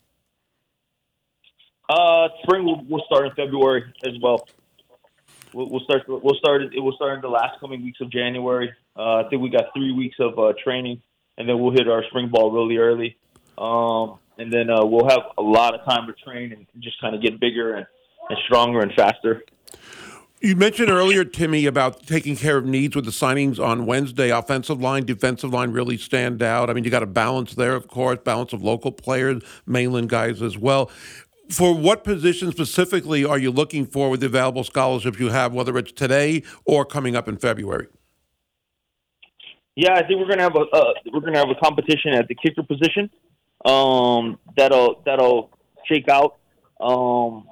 Uh, 1.88 2.28
spring 2.42 2.64
will, 2.64 2.84
will 2.84 3.02
start 3.06 3.26
in 3.26 3.32
February 3.34 3.84
as 4.04 4.12
well. 4.22 4.46
We'll, 5.56 5.70
we'll 5.70 5.80
start. 5.80 6.02
We'll 6.06 6.34
start. 6.34 6.62
It 6.74 6.80
will 6.80 6.92
start 6.92 7.14
in 7.14 7.22
the 7.22 7.28
last 7.28 7.58
coming 7.60 7.82
weeks 7.82 8.02
of 8.02 8.10
January. 8.10 8.70
Uh, 8.94 9.24
I 9.24 9.28
think 9.30 9.40
we 9.40 9.48
got 9.48 9.72
three 9.74 9.90
weeks 9.90 10.16
of 10.20 10.38
uh, 10.38 10.52
training, 10.62 11.00
and 11.38 11.48
then 11.48 11.58
we'll 11.58 11.72
hit 11.72 11.88
our 11.88 12.04
spring 12.10 12.28
ball 12.28 12.52
really 12.52 12.76
early. 12.76 13.16
Um, 13.56 14.18
and 14.36 14.52
then 14.52 14.68
uh, 14.68 14.84
we'll 14.84 15.08
have 15.08 15.22
a 15.38 15.42
lot 15.42 15.74
of 15.74 15.82
time 15.86 16.06
to 16.08 16.12
train 16.12 16.52
and 16.52 16.66
just 16.80 17.00
kind 17.00 17.14
of 17.14 17.22
get 17.22 17.40
bigger 17.40 17.74
and, 17.74 17.86
and 18.28 18.38
stronger 18.44 18.80
and 18.80 18.92
faster. 18.92 19.44
You 20.42 20.54
mentioned 20.54 20.90
earlier, 20.90 21.24
Timmy, 21.24 21.64
about 21.64 22.06
taking 22.06 22.36
care 22.36 22.58
of 22.58 22.66
needs 22.66 22.94
with 22.94 23.06
the 23.06 23.10
signings 23.10 23.58
on 23.58 23.86
Wednesday. 23.86 24.28
Offensive 24.28 24.82
line, 24.82 25.06
defensive 25.06 25.50
line 25.50 25.70
really 25.70 25.96
stand 25.96 26.42
out. 26.42 26.68
I 26.68 26.74
mean, 26.74 26.84
you 26.84 26.90
got 26.90 27.02
a 27.02 27.06
balance 27.06 27.54
there, 27.54 27.74
of 27.74 27.88
course, 27.88 28.18
balance 28.22 28.52
of 28.52 28.62
local 28.62 28.92
players, 28.92 29.42
mainland 29.64 30.10
guys 30.10 30.42
as 30.42 30.58
well. 30.58 30.90
For 31.50 31.74
what 31.74 32.02
position 32.02 32.50
specifically 32.50 33.24
are 33.24 33.38
you 33.38 33.50
looking 33.50 33.86
for 33.86 34.10
with 34.10 34.20
the 34.20 34.26
available 34.26 34.64
scholarships 34.64 35.18
you 35.20 35.28
have, 35.28 35.52
whether 35.52 35.76
it's 35.78 35.92
today 35.92 36.42
or 36.64 36.84
coming 36.84 37.14
up 37.14 37.28
in 37.28 37.36
February? 37.36 37.86
Yeah, 39.76 39.94
I 39.94 40.06
think 40.06 40.18
we're 40.18 40.28
gonna 40.28 40.42
have 40.42 40.56
a 40.56 40.60
uh, 40.60 40.92
we're 41.12 41.20
gonna 41.20 41.38
have 41.38 41.50
a 41.50 41.54
competition 41.54 42.14
at 42.14 42.28
the 42.28 42.34
kicker 42.34 42.62
position. 42.62 43.10
Um, 43.64 44.38
that'll 44.56 45.02
that'll 45.04 45.50
shake 45.86 46.08
out. 46.08 46.38
Um, 46.80 47.48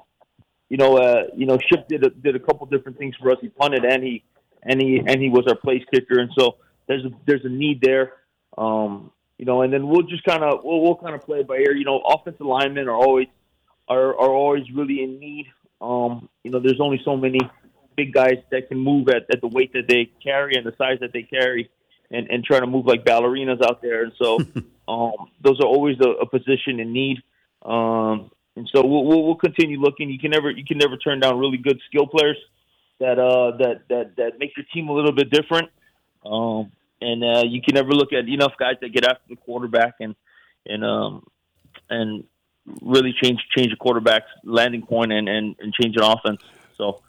you 0.69 0.77
know, 0.77 0.97
uh, 0.97 1.25
you 1.35 1.45
know, 1.45 1.57
Ship 1.69 1.87
did 1.87 2.03
a, 2.03 2.09
did 2.09 2.35
a 2.35 2.39
couple 2.39 2.65
different 2.65 2.97
things 2.97 3.15
for 3.21 3.31
us. 3.31 3.37
He 3.41 3.49
punted 3.49 3.85
and 3.85 4.03
he 4.03 4.23
and 4.63 4.81
he 4.81 4.97
and 5.05 5.21
he 5.21 5.29
was 5.29 5.45
our 5.47 5.55
place 5.55 5.83
kicker, 5.93 6.19
and 6.19 6.31
so 6.37 6.57
there's 6.87 7.05
a 7.05 7.09
there's 7.27 7.45
a 7.45 7.49
need 7.49 7.81
there. 7.81 8.13
Um, 8.57 9.11
you 9.37 9.45
know, 9.45 9.61
and 9.61 9.71
then 9.71 9.87
we'll 9.87 10.03
just 10.03 10.23
kind 10.23 10.43
of 10.43 10.63
we'll 10.63 10.81
we'll 10.81 10.95
kind 10.95 11.13
of 11.13 11.21
play 11.21 11.43
by 11.43 11.57
ear. 11.57 11.75
You 11.75 11.85
know, 11.85 11.99
offensive 11.99 12.45
linemen 12.45 12.87
are 12.87 12.95
always 12.95 13.27
are 13.87 14.09
are 14.15 14.29
always 14.29 14.63
really 14.73 15.03
in 15.03 15.19
need. 15.19 15.47
Um, 15.81 16.29
you 16.43 16.51
know, 16.51 16.59
there's 16.59 16.79
only 16.79 17.01
so 17.03 17.15
many 17.15 17.39
big 17.95 18.13
guys 18.13 18.37
that 18.51 18.67
can 18.67 18.77
move 18.77 19.07
at, 19.09 19.23
at 19.31 19.41
the 19.41 19.47
weight 19.47 19.73
that 19.73 19.87
they 19.87 20.11
carry 20.23 20.55
and 20.55 20.65
the 20.65 20.73
size 20.77 20.97
that 21.01 21.13
they 21.13 21.23
carry, 21.23 21.69
and 22.11 22.27
and 22.29 22.43
trying 22.43 22.61
to 22.61 22.67
move 22.67 22.85
like 22.85 23.05
ballerinas 23.05 23.61
out 23.63 23.81
there. 23.81 24.03
And 24.03 24.13
so, 24.21 24.37
um, 24.87 25.29
those 25.43 25.59
are 25.59 25.67
always 25.67 25.97
a, 26.01 26.09
a 26.09 26.25
position 26.25 26.79
in 26.79 26.93
need. 26.93 27.17
Um, 27.63 28.31
and 28.57 28.69
so 28.73 28.85
we'll, 28.85 29.03
we'll, 29.03 29.23
we'll 29.23 29.35
continue 29.35 29.79
looking. 29.79 30.09
You 30.09 30.19
can 30.19 30.31
never 30.31 30.49
you 30.49 30.63
can 30.65 30.77
never 30.77 30.97
turn 30.97 31.19
down 31.19 31.37
really 31.37 31.57
good 31.57 31.79
skill 31.87 32.07
players 32.07 32.37
that 32.99 33.19
uh 33.19 33.57
that 33.57 33.81
that 33.89 34.15
that 34.17 34.39
make 34.39 34.55
your 34.55 34.65
team 34.73 34.89
a 34.89 34.93
little 34.93 35.11
bit 35.11 35.29
different. 35.29 35.69
Um, 36.25 36.71
and 37.01 37.23
uh, 37.23 37.43
you 37.45 37.61
can 37.61 37.75
never 37.75 37.91
look 37.91 38.13
at 38.13 38.27
enough 38.27 38.53
guys 38.57 38.75
that 38.81 38.93
get 38.93 39.05
after 39.05 39.23
the 39.29 39.35
quarterback 39.35 39.95
and 39.99 40.15
and 40.65 40.83
um 40.83 41.27
and 41.89 42.23
really 42.81 43.13
change 43.21 43.39
change 43.55 43.71
a 43.71 43.75
quarterback's 43.75 44.29
landing 44.43 44.85
point 44.85 45.11
and, 45.11 45.29
and, 45.29 45.55
and 45.59 45.73
change 45.73 45.95
an 45.97 46.03
offense. 46.03 46.41
So. 46.77 47.01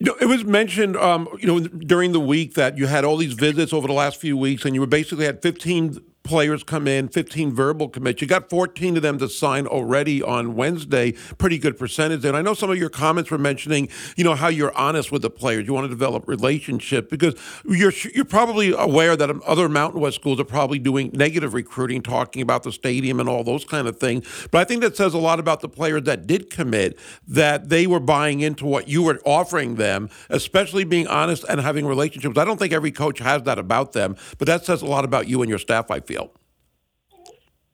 It 0.00 0.28
was 0.28 0.44
mentioned, 0.44 0.96
um, 0.96 1.28
you 1.40 1.48
know, 1.48 1.58
during 1.60 2.12
the 2.12 2.20
week 2.20 2.54
that 2.54 2.78
you 2.78 2.86
had 2.86 3.04
all 3.04 3.16
these 3.16 3.32
visits 3.32 3.72
over 3.72 3.88
the 3.88 3.92
last 3.92 4.20
few 4.20 4.36
weeks, 4.36 4.64
and 4.64 4.72
you 4.72 4.80
were 4.80 4.86
basically 4.86 5.24
had 5.24 5.42
15 5.42 5.98
players 6.28 6.62
come 6.62 6.86
in, 6.86 7.08
15 7.08 7.54
verbal 7.54 7.88
commits. 7.88 8.20
You 8.20 8.28
got 8.28 8.50
14 8.50 8.98
of 8.98 9.02
them 9.02 9.18
to 9.18 9.28
sign 9.30 9.66
already 9.66 10.22
on 10.22 10.54
Wednesday. 10.54 11.12
Pretty 11.38 11.58
good 11.58 11.78
percentage. 11.78 12.24
And 12.24 12.36
I 12.36 12.42
know 12.42 12.52
some 12.52 12.70
of 12.70 12.76
your 12.76 12.90
comments 12.90 13.30
were 13.30 13.38
mentioning, 13.38 13.88
you 14.14 14.24
know, 14.24 14.34
how 14.34 14.48
you're 14.48 14.76
honest 14.76 15.10
with 15.10 15.22
the 15.22 15.30
players. 15.30 15.66
You 15.66 15.72
want 15.72 15.86
to 15.86 15.88
develop 15.88 16.28
relationship 16.28 17.08
because 17.08 17.34
you're 17.64 17.92
you're 18.14 18.26
probably 18.26 18.72
aware 18.72 19.16
that 19.16 19.30
other 19.42 19.68
Mountain 19.70 20.02
West 20.02 20.16
schools 20.16 20.38
are 20.38 20.44
probably 20.44 20.78
doing 20.78 21.10
negative 21.14 21.54
recruiting, 21.54 22.02
talking 22.02 22.42
about 22.42 22.62
the 22.62 22.72
stadium 22.72 23.20
and 23.20 23.28
all 23.28 23.42
those 23.42 23.64
kind 23.64 23.88
of 23.88 23.98
things. 23.98 24.26
But 24.50 24.58
I 24.58 24.64
think 24.64 24.82
that 24.82 24.96
says 24.96 25.14
a 25.14 25.18
lot 25.18 25.40
about 25.40 25.62
the 25.62 25.68
players 25.68 26.02
that 26.02 26.26
did 26.26 26.50
commit 26.50 26.98
that 27.26 27.70
they 27.70 27.86
were 27.86 28.00
buying 28.00 28.40
into 28.40 28.66
what 28.66 28.86
you 28.86 29.02
were 29.02 29.18
offering 29.24 29.76
them, 29.76 30.10
especially 30.28 30.84
being 30.84 31.06
honest 31.06 31.44
and 31.48 31.58
having 31.60 31.86
relationships. 31.86 32.36
I 32.36 32.44
don't 32.44 32.58
think 32.58 32.74
every 32.74 32.92
coach 32.92 33.18
has 33.20 33.44
that 33.44 33.58
about 33.58 33.94
them, 33.94 34.14
but 34.36 34.46
that 34.46 34.66
says 34.66 34.82
a 34.82 34.86
lot 34.86 35.06
about 35.06 35.26
you 35.26 35.40
and 35.40 35.48
your 35.48 35.58
staff. 35.58 35.90
I 35.90 36.00
feel. 36.00 36.17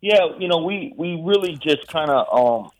Yeah, 0.05 0.37
you 0.39 0.49
know, 0.49 0.59
we 0.59 0.93
we 0.99 1.19
really 1.25 1.57
just 1.57 1.89
kind 1.89 2.11
of, 2.11 2.27
um, 2.31 2.71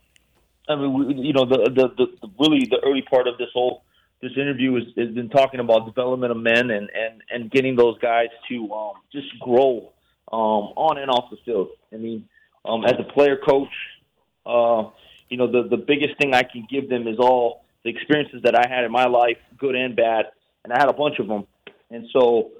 I 0.69 0.75
mean, 0.75 0.93
we, 0.93 1.15
you 1.15 1.33
know, 1.33 1.45
the, 1.45 1.71
the 1.73 1.87
the 1.97 2.05
the 2.21 2.31
really 2.39 2.67
the 2.69 2.77
early 2.85 3.01
part 3.01 3.27
of 3.27 3.39
this 3.39 3.47
whole 3.51 3.83
this 4.21 4.33
interview 4.37 4.75
has, 4.75 4.83
has 4.95 5.09
been 5.15 5.29
talking 5.29 5.59
about 5.59 5.87
development 5.87 6.29
of 6.31 6.37
men 6.37 6.69
and 6.69 6.87
and 6.93 7.23
and 7.31 7.49
getting 7.49 7.75
those 7.75 7.97
guys 7.97 8.27
to 8.49 8.71
um, 8.71 8.91
just 9.11 9.25
grow 9.39 9.91
um, 10.31 10.69
on 10.77 10.99
and 10.99 11.09
off 11.09 11.31
the 11.31 11.37
field. 11.43 11.69
I 11.91 11.95
mean, 11.97 12.29
um, 12.63 12.85
as 12.85 12.93
a 12.99 13.11
player 13.11 13.37
coach, 13.37 13.73
uh, 14.45 14.91
you 15.27 15.37
know, 15.37 15.51
the 15.51 15.67
the 15.67 15.77
biggest 15.77 16.19
thing 16.21 16.35
I 16.35 16.43
can 16.43 16.67
give 16.69 16.89
them 16.89 17.07
is 17.07 17.17
all 17.17 17.65
the 17.83 17.89
experiences 17.89 18.43
that 18.43 18.53
I 18.53 18.69
had 18.69 18.83
in 18.83 18.91
my 18.91 19.07
life, 19.07 19.37
good 19.57 19.73
and 19.73 19.95
bad, 19.95 20.25
and 20.63 20.71
I 20.71 20.77
had 20.77 20.89
a 20.89 20.93
bunch 20.93 21.17
of 21.17 21.27
them. 21.27 21.47
And 21.89 22.05
so, 22.13 22.51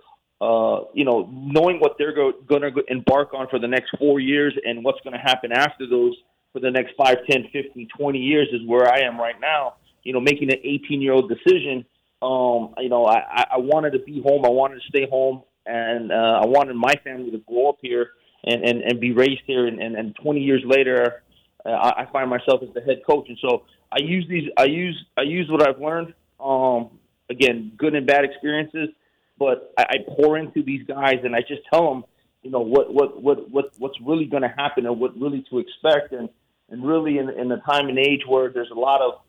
uh, 0.45 0.85
you 0.93 1.05
know, 1.05 1.27
knowing 1.31 1.79
what 1.79 1.95
they're 1.97 2.13
go- 2.13 2.33
going 2.47 2.61
to 2.61 2.71
embark 2.87 3.33
on 3.33 3.47
for 3.49 3.57
the 3.57 3.67
next 3.67 3.95
four 3.97 4.19
years 4.19 4.53
and 4.63 4.83
what's 4.83 4.99
going 5.01 5.13
to 5.13 5.19
happen 5.19 5.51
after 5.51 5.87
those 5.89 6.13
for 6.53 6.59
the 6.59 6.69
next 6.69 6.93
5, 6.97 7.17
10, 7.29 7.49
15, 7.51 7.87
20 7.97 8.19
years 8.19 8.47
is 8.53 8.61
where 8.67 8.87
I 8.87 8.99
am 8.99 9.19
right 9.19 9.39
now. 9.41 9.75
You 10.03 10.13
know, 10.13 10.19
making 10.21 10.51
an 10.51 10.59
18 10.63 11.01
year 11.01 11.13
old 11.13 11.29
decision. 11.29 11.85
Um, 12.21 12.75
you 12.77 12.89
know, 12.89 13.05
I, 13.05 13.45
I 13.53 13.57
wanted 13.57 13.91
to 13.93 13.99
be 13.99 14.21
home. 14.21 14.45
I 14.45 14.49
wanted 14.49 14.75
to 14.75 14.87
stay 14.87 15.07
home, 15.09 15.41
and 15.65 16.11
uh, 16.11 16.41
I 16.43 16.45
wanted 16.45 16.75
my 16.75 16.93
family 17.03 17.31
to 17.31 17.39
grow 17.39 17.69
up 17.69 17.77
here 17.81 18.11
and, 18.43 18.63
and, 18.63 18.81
and 18.83 18.99
be 18.99 19.11
raised 19.13 19.41
here. 19.47 19.67
And, 19.67 19.81
and, 19.81 19.95
and 19.95 20.15
20 20.15 20.39
years 20.39 20.61
later, 20.65 21.23
uh, 21.65 21.91
I 21.97 22.07
find 22.13 22.29
myself 22.29 22.61
as 22.61 22.73
the 22.73 22.81
head 22.81 23.01
coach. 23.07 23.25
And 23.29 23.37
so 23.41 23.63
I 23.91 24.03
use 24.03 24.25
these. 24.29 24.49
I 24.57 24.65
use 24.65 24.97
I 25.17 25.23
use 25.23 25.49
what 25.49 25.67
I've 25.67 25.81
learned. 25.81 26.13
Um, 26.39 26.91
again, 27.29 27.71
good 27.77 27.95
and 27.95 28.05
bad 28.05 28.23
experiences, 28.23 28.89
but 29.37 29.73
I, 29.77 29.83
I 29.83 29.95
pour 30.15 30.37
into 30.37 30.63
these 30.63 30.85
guys 30.87 31.19
and 31.23 31.35
I 31.35 31.41
just 31.41 31.61
tell 31.71 31.89
them, 31.89 32.03
you 32.43 32.51
know, 32.51 32.61
what 32.61 32.93
what 32.93 33.21
what 33.21 33.49
what 33.49 33.71
what's 33.77 33.99
really 34.01 34.25
going 34.25 34.43
to 34.43 34.53
happen 34.55 34.85
and 34.85 34.99
what 34.99 35.19
really 35.19 35.45
to 35.49 35.59
expect, 35.59 36.13
and 36.13 36.29
and 36.69 36.85
really 36.85 37.17
in 37.17 37.29
in 37.29 37.49
the 37.49 37.57
time 37.57 37.89
and 37.89 37.99
age 37.99 38.21
where 38.27 38.49
there's 38.49 38.71
a 38.71 38.79
lot 38.79 39.01
of, 39.01 39.21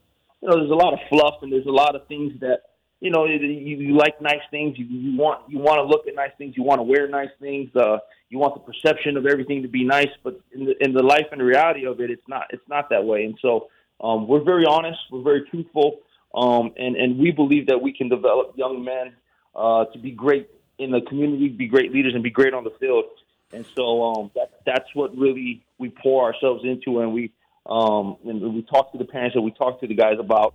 you 0.42 0.48
know, 0.48 0.56
there's 0.56 0.70
a 0.70 0.75
lot 0.75 0.92
of 0.92 1.00
fluff 1.08 1.42
and 1.42 1.52
there's 1.52 1.66
a 1.66 1.70
lot 1.70 1.94
of 1.94 2.06
things 2.08 2.32
that 2.40 2.62
you 3.00 3.10
know, 3.10 3.26
you, 3.26 3.38
you 3.38 3.96
like 3.96 4.20
nice 4.22 4.40
things. 4.50 4.78
You, 4.78 4.86
you 4.86 5.18
want 5.18 5.50
you 5.50 5.58
want 5.58 5.78
to 5.78 5.84
look 5.84 6.08
at 6.08 6.14
nice 6.14 6.32
things. 6.38 6.54
You 6.56 6.62
want 6.62 6.78
to 6.78 6.82
wear 6.82 7.08
nice 7.08 7.30
things. 7.40 7.68
Uh, 7.76 7.98
you 8.30 8.38
want 8.38 8.54
the 8.54 8.72
perception 8.72 9.16
of 9.16 9.26
everything 9.26 9.62
to 9.62 9.68
be 9.68 9.84
nice, 9.84 10.08
but 10.25 10.40
in 10.52 10.64
the 10.64 10.84
in 10.84 10.92
the 10.94 11.02
life 11.02 11.26
and 11.32 11.42
reality 11.42 11.86
of 11.86 12.00
it, 12.00 12.10
it's 12.10 12.26
not 12.26 12.46
it's 12.50 12.66
not 12.68 12.88
that 12.90 13.04
way. 13.04 13.25
And 13.25 13.38
so 13.42 13.68
um, 14.00 14.26
we're 14.26 14.44
very 14.44 14.64
honest. 14.66 14.98
We're 15.10 15.22
very 15.22 15.44
truthful, 15.50 15.98
um, 16.34 16.72
and 16.76 16.96
and 16.96 17.18
we 17.18 17.32
believe 17.32 17.66
that 17.66 17.80
we 17.80 17.92
can 17.92 18.08
develop 18.08 18.54
young 18.56 18.82
men 18.82 19.14
uh, 19.56 19.86
to 19.86 19.98
be 19.98 20.12
great 20.12 20.48
in 20.78 20.90
the 20.90 21.00
community, 21.00 21.48
be 21.48 21.66
great 21.66 21.92
leaders, 21.92 22.14
and 22.14 22.22
be 22.22 22.30
great 22.30 22.54
on 22.54 22.62
the 22.62 22.72
field. 22.78 23.04
And 23.52 23.64
so 23.75 24.04
um, 24.04 24.30
that 24.34 24.60
that's 24.64 24.88
what 24.94 25.16
really 25.16 25.64
we 25.78 25.88
pour 25.88 26.25
ourselves 26.25 26.62
into, 26.64 27.00
and 27.00 27.12
we 27.12 27.32
um, 27.68 28.16
and 28.25 28.54
we 28.54 28.62
talk 28.62 28.92
to 28.92 28.98
the 28.98 29.04
parents 29.04 29.34
and 29.34 29.44
we 29.44 29.50
talk 29.50 29.80
to 29.80 29.86
the 29.86 29.94
guys 29.94 30.18
about 30.20 30.54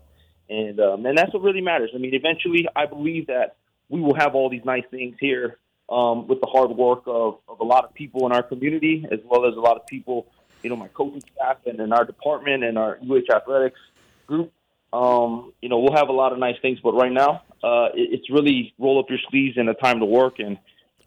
and 0.52 0.80
um, 0.82 1.06
and 1.06 1.18
that's 1.18 1.34
what 1.34 1.42
really 1.42 1.62
matters. 1.62 1.92
I 1.96 1.98
mean, 1.98 2.14
eventually, 2.14 2.68
I 2.76 2.86
believe 2.86 3.28
that 3.28 3.56
we 3.90 4.02
will 4.02 4.16
have 4.16 4.36
all 4.36 4.50
these 4.50 4.66
nice 4.66 4.84
things 4.92 5.16
here 5.20 5.58
um, 5.90 6.28
with 6.28 6.42
the 6.42 6.48
hard 6.48 6.72
work 6.72 7.04
of, 7.08 7.40
of 7.48 7.62
a 7.62 7.64
lot 7.64 7.86
of 7.86 7.94
people 7.94 8.26
in 8.26 8.34
our 8.34 8.44
community, 8.44 9.06
as 9.12 9.20
well 9.26 9.46
as 9.46 9.56
a 9.56 9.60
lot 9.60 9.78
of 9.78 9.88
people, 9.88 10.28
you 10.62 10.70
know, 10.70 10.76
my 10.76 10.90
coaching 10.90 11.24
staff 11.36 11.58
and 11.66 11.80
in 11.80 11.94
our 11.94 12.06
department 12.06 12.64
and 12.64 12.78
our 12.78 13.00
UH 13.10 13.34
athletics 13.34 13.80
group. 14.28 14.52
Um, 14.92 15.54
you 15.62 15.70
know, 15.70 15.80
we'll 15.80 15.96
have 15.96 16.10
a 16.10 16.14
lot 16.14 16.34
of 16.34 16.40
nice 16.40 16.58
things, 16.62 16.80
but 16.84 16.94
right 16.94 17.12
now, 17.12 17.44
uh, 17.64 17.90
it, 17.94 18.20
it's 18.20 18.30
really 18.30 18.74
roll 18.80 19.00
up 19.00 19.06
your 19.10 19.20
sleeves 19.30 19.58
and 19.58 19.70
a 19.70 19.74
time 19.74 20.00
to 20.00 20.06
work. 20.06 20.40
And 20.40 20.58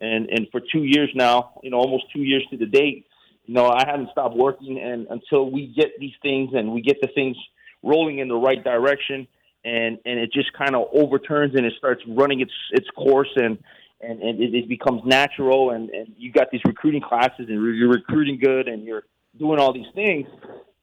and 0.01 0.29
and 0.31 0.49
for 0.51 0.61
two 0.61 0.85
years 0.85 1.11
now, 1.15 1.59
you 1.63 1.71
know, 1.71 1.79
almost 1.79 2.05
two 2.13 2.23
years 2.23 2.45
to 2.51 2.57
the 2.57 2.67
date, 2.67 3.07
you 3.47 3.55
know, 3.55 3.69
I 3.69 3.85
haven't 3.87 4.11
stopped 4.11 4.37
working, 4.37 4.81
and 4.81 5.07
until 5.09 5.51
we 5.51 5.73
get 5.75 5.99
these 5.99 6.15
things 6.23 6.51
and 6.55 6.73
we 6.73 6.81
get 6.81 7.01
the 7.01 7.09
things 7.15 7.37
rolling 7.83 8.19
in 8.19 8.29
the 8.29 8.37
right 8.37 8.63
direction, 8.63 9.27
and 9.65 9.99
and 10.05 10.19
it 10.19 10.33
just 10.33 10.53
kind 10.53 10.75
of 10.75 10.89
overturns 10.93 11.55
and 11.55 11.67
it 11.67 11.75
starts 11.79 12.03
running 12.09 12.41
its 12.41 12.53
its 12.73 12.89
course 12.91 13.31
and 13.37 13.59
and, 14.01 14.21
and 14.23 14.43
it, 14.43 14.55
it 14.55 14.69
becomes 14.69 15.03
natural 15.05 15.71
and 15.71 15.91
and 15.91 16.15
you 16.19 16.33
got 16.33 16.51
these 16.51 16.61
recruiting 16.67 17.01
classes 17.01 17.47
and 17.49 17.77
you're 17.77 17.91
recruiting 17.91 18.39
good 18.39 18.69
and 18.69 18.85
you're 18.85 19.05
doing 19.39 19.59
all 19.59 19.73
these 19.73 19.93
things. 19.95 20.27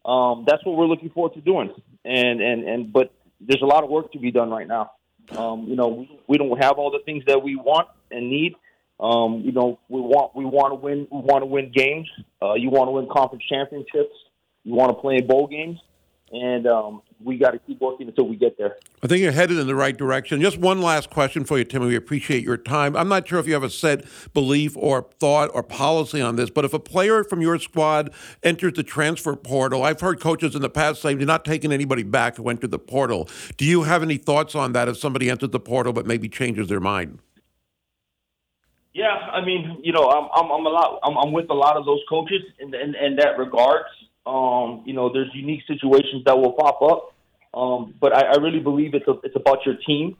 Um, 0.04 0.46
that's 0.48 0.66
what 0.66 0.75
we're 0.75 0.88
looking 0.88 1.10
forward 1.12 1.34
to 1.36 1.42
doing. 1.42 1.74
And 2.04 2.42
and 2.42 2.68
and 2.68 2.94
but 2.94 3.13
there's 3.40 3.62
a 3.62 3.68
lot 3.68 3.84
of 3.84 3.90
work 3.90 4.12
to 4.13 4.20
be 4.20 4.32
done 4.32 4.50
right 4.50 4.68
now. 4.68 4.92
Um, 5.38 5.66
you 5.68 5.76
know, 5.76 5.88
we, 5.88 6.20
we 6.28 6.38
don't 6.38 6.62
have 6.62 6.78
all 6.78 6.92
the 6.92 7.00
things 7.06 7.24
that 7.28 7.42
we 7.42 7.56
want 7.56 7.88
and 8.10 8.30
need. 8.30 8.56
Um, 9.00 9.42
you 9.44 9.52
know, 9.52 9.80
we 9.90 10.00
want 10.00 10.36
we 10.36 10.46
want 10.46 10.72
to 10.72 10.76
win. 10.76 11.08
We 11.12 11.20
want 11.20 11.42
to 11.42 11.48
win 11.48 11.72
games. 11.74 12.08
Uh, 12.42 12.54
you 12.54 12.70
want 12.70 12.88
to 12.88 12.92
win 12.92 13.08
conference 13.12 13.44
championships. 13.50 14.14
You 14.64 14.74
want 14.74 14.90
to 14.90 15.02
play 15.02 15.16
in 15.18 15.28
bowl 15.28 15.48
games 15.48 15.80
and 16.32 16.66
um, 16.66 17.02
we 17.24 17.38
got 17.38 17.52
to 17.52 17.60
keep 17.60 17.82
working 17.82 18.08
until 18.08 18.28
we 18.28 18.36
get 18.36 18.58
there. 18.58 18.78
I 19.04 19.08
think 19.08 19.22
you're 19.22 19.32
headed 19.32 19.58
in 19.58 19.68
the 19.68 19.76
right 19.76 19.96
direction. 19.96 20.42
Just 20.42 20.58
one 20.58 20.82
last 20.82 21.10
question 21.10 21.44
for 21.44 21.58
you, 21.58 21.66
Timmy. 21.66 21.88
We 21.88 21.96
appreciate 21.96 22.44
your 22.44 22.58
time. 22.58 22.96
I'm 22.96 23.10
not 23.10 23.28
sure 23.28 23.40
if 23.40 23.48
you 23.48 23.54
have 23.54 23.64
a 23.64 23.70
set 23.70 24.06
belief 24.34 24.78
or 24.78 25.08
thought 25.20 25.52
or 25.54 25.64
policy 25.64 26.22
on 26.22 26.38
this, 26.38 26.50
but 26.50 26.64
if 26.64 26.74
a 26.74 26.80
player 26.80 27.24
from 27.24 27.42
your 27.42 27.60
squad 27.60 28.14
enters 28.44 28.74
the 28.74 28.84
transfer 28.84 29.36
portal, 29.36 29.84
I've 29.84 30.00
heard 30.00 30.20
coaches 30.20 30.56
in 30.56 30.62
the 30.62 30.70
past 30.70 31.02
say 31.02 31.14
they're 31.14 31.26
not 31.26 31.44
taking 31.44 31.72
anybody 31.72 32.04
back 32.04 32.38
who 32.38 32.50
entered 32.50 32.72
the 32.72 32.80
portal. 32.80 33.28
Do 33.58 33.66
you 33.66 33.84
have 33.84 34.02
any 34.02 34.18
thoughts 34.18 34.56
on 34.56 34.72
that 34.74 34.88
if 34.88 34.98
somebody 34.98 35.30
enters 35.30 35.50
the 35.50 35.60
portal 35.60 35.94
but 35.94 36.06
maybe 36.06 36.30
changes 36.30 36.68
their 36.68 36.80
mind? 36.80 37.20
Yeah, 38.94 39.08
I 39.08 39.44
mean, 39.44 39.80
you 39.84 39.94
know, 39.94 40.10
I'm 40.10 40.28
I'm, 40.36 40.52
I'm 40.52 40.66
a 40.66 40.70
lot 40.70 41.00
I'm, 41.04 41.18
I'm 41.18 41.32
with 41.32 41.50
a 41.50 41.54
lot 41.54 41.78
of 41.78 41.86
those 41.86 42.02
coaches 42.10 42.42
in 42.60 42.74
in, 42.74 42.94
in 42.96 43.16
that 43.18 43.38
regards. 43.38 43.88
Um, 44.25 44.84
you 44.86 44.94
know, 44.94 45.12
there's 45.12 45.30
unique 45.34 45.62
situations 45.68 46.24
that 46.25 46.38
will 46.38 46.54
pop 46.54 46.82
up, 46.82 47.13
um, 47.54 47.96
but 48.00 48.16
I, 48.16 48.34
I 48.34 48.36
really 48.38 48.60
believe 48.60 48.94
it's 48.94 49.08
a, 49.08 49.16
it's 49.24 49.36
about 49.36 49.66
your 49.66 49.75
team 49.75 50.16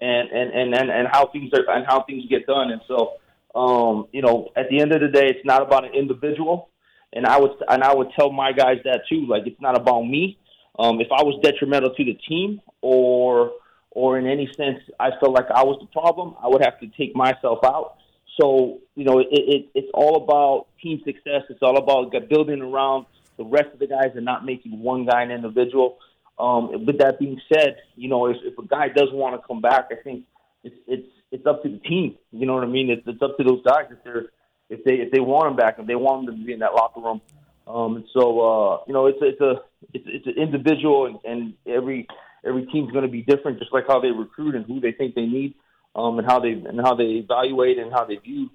and, 0.00 0.30
and, 0.30 0.50
and, 0.52 0.74
and, 0.74 0.90
and 0.90 1.08
how 1.10 1.26
things 1.26 1.50
are 1.54 1.76
and 1.76 1.86
how 1.86 2.02
things 2.02 2.24
get 2.28 2.46
done. 2.46 2.70
And 2.70 2.80
so, 2.88 3.14
um, 3.54 4.08
you 4.12 4.22
know, 4.22 4.48
at 4.56 4.68
the 4.70 4.80
end 4.80 4.92
of 4.92 5.00
the 5.00 5.08
day, 5.08 5.26
it's 5.26 5.44
not 5.44 5.62
about 5.62 5.84
an 5.84 5.94
individual. 5.94 6.70
And 7.12 7.26
I 7.26 7.38
would 7.38 7.50
and 7.68 7.84
I 7.84 7.94
would 7.94 8.08
tell 8.18 8.32
my 8.32 8.52
guys 8.52 8.78
that 8.84 9.02
too. 9.08 9.26
Like 9.26 9.42
it's 9.46 9.60
not 9.60 9.76
about 9.76 10.02
me. 10.02 10.38
Um, 10.78 11.00
if 11.00 11.08
I 11.12 11.22
was 11.22 11.38
detrimental 11.42 11.94
to 11.94 12.04
the 12.04 12.14
team 12.14 12.60
or 12.80 13.52
or 13.90 14.18
in 14.18 14.26
any 14.26 14.50
sense 14.56 14.78
I 14.98 15.10
felt 15.20 15.32
like 15.32 15.50
I 15.54 15.62
was 15.62 15.78
the 15.78 15.86
problem, 15.88 16.34
I 16.42 16.48
would 16.48 16.64
have 16.64 16.80
to 16.80 16.86
take 16.96 17.14
myself 17.14 17.58
out. 17.64 17.96
So 18.40 18.80
you 18.96 19.04
know, 19.04 19.18
it, 19.18 19.28
it, 19.30 19.68
it's 19.74 19.90
all 19.92 20.24
about 20.24 20.68
team 20.82 21.02
success. 21.04 21.42
It's 21.50 21.62
all 21.62 21.76
about 21.76 22.14
building 22.30 22.62
around 22.62 23.04
the 23.36 23.44
rest 23.44 23.68
of 23.72 23.78
the 23.78 23.86
guys 23.86 24.14
are 24.14 24.20
not 24.20 24.44
making 24.44 24.78
one 24.80 25.06
guy 25.06 25.22
an 25.22 25.30
individual. 25.30 25.98
Um, 26.38 26.86
with 26.86 26.98
that 26.98 27.18
being 27.18 27.40
said, 27.52 27.76
you 27.94 28.08
know, 28.08 28.26
if, 28.26 28.36
if 28.44 28.58
a 28.58 28.66
guy 28.66 28.88
does 28.88 29.08
want 29.12 29.40
to 29.40 29.46
come 29.46 29.60
back, 29.60 29.88
I 29.90 30.02
think 30.02 30.24
it's 30.64 30.76
it's 30.86 31.08
it's 31.30 31.46
up 31.46 31.62
to 31.62 31.68
the 31.68 31.78
team. 31.78 32.16
You 32.30 32.46
know 32.46 32.54
what 32.54 32.64
I 32.64 32.68
mean? 32.68 32.90
It's, 32.90 33.02
it's 33.06 33.22
up 33.22 33.36
to 33.38 33.44
those 33.44 33.62
guys 33.64 33.86
if 33.90 34.02
they're 34.04 34.26
if 34.68 34.84
they 34.84 34.94
if 34.94 35.12
they 35.12 35.20
want 35.20 35.48
him 35.48 35.56
back, 35.56 35.76
if 35.78 35.86
they 35.86 35.94
want 35.94 36.28
him 36.28 36.36
to 36.36 36.44
be 36.44 36.52
in 36.52 36.60
that 36.60 36.74
locker 36.74 37.00
room. 37.00 37.20
Um, 37.66 37.96
and 37.96 38.04
so 38.12 38.40
uh, 38.40 38.84
you 38.86 38.92
know, 38.92 39.06
it's 39.06 39.18
it's 39.20 39.40
a 39.40 39.62
it's 39.92 40.04
it's 40.06 40.26
an 40.26 40.34
individual, 40.42 41.06
and, 41.06 41.18
and 41.24 41.54
every 41.66 42.08
every 42.44 42.66
team's 42.66 42.90
going 42.90 43.04
to 43.04 43.10
be 43.10 43.22
different, 43.22 43.58
just 43.58 43.72
like 43.72 43.84
how 43.86 44.00
they 44.00 44.10
recruit 44.10 44.54
and 44.54 44.66
who 44.66 44.80
they 44.80 44.92
think 44.92 45.14
they 45.14 45.26
need, 45.26 45.54
um, 45.94 46.18
and 46.18 46.26
how 46.26 46.40
they 46.40 46.52
and 46.52 46.80
how 46.80 46.94
they 46.94 47.22
evaluate 47.24 47.78
and 47.78 47.92
how 47.92 48.04
they 48.04 48.16
view 48.16 48.50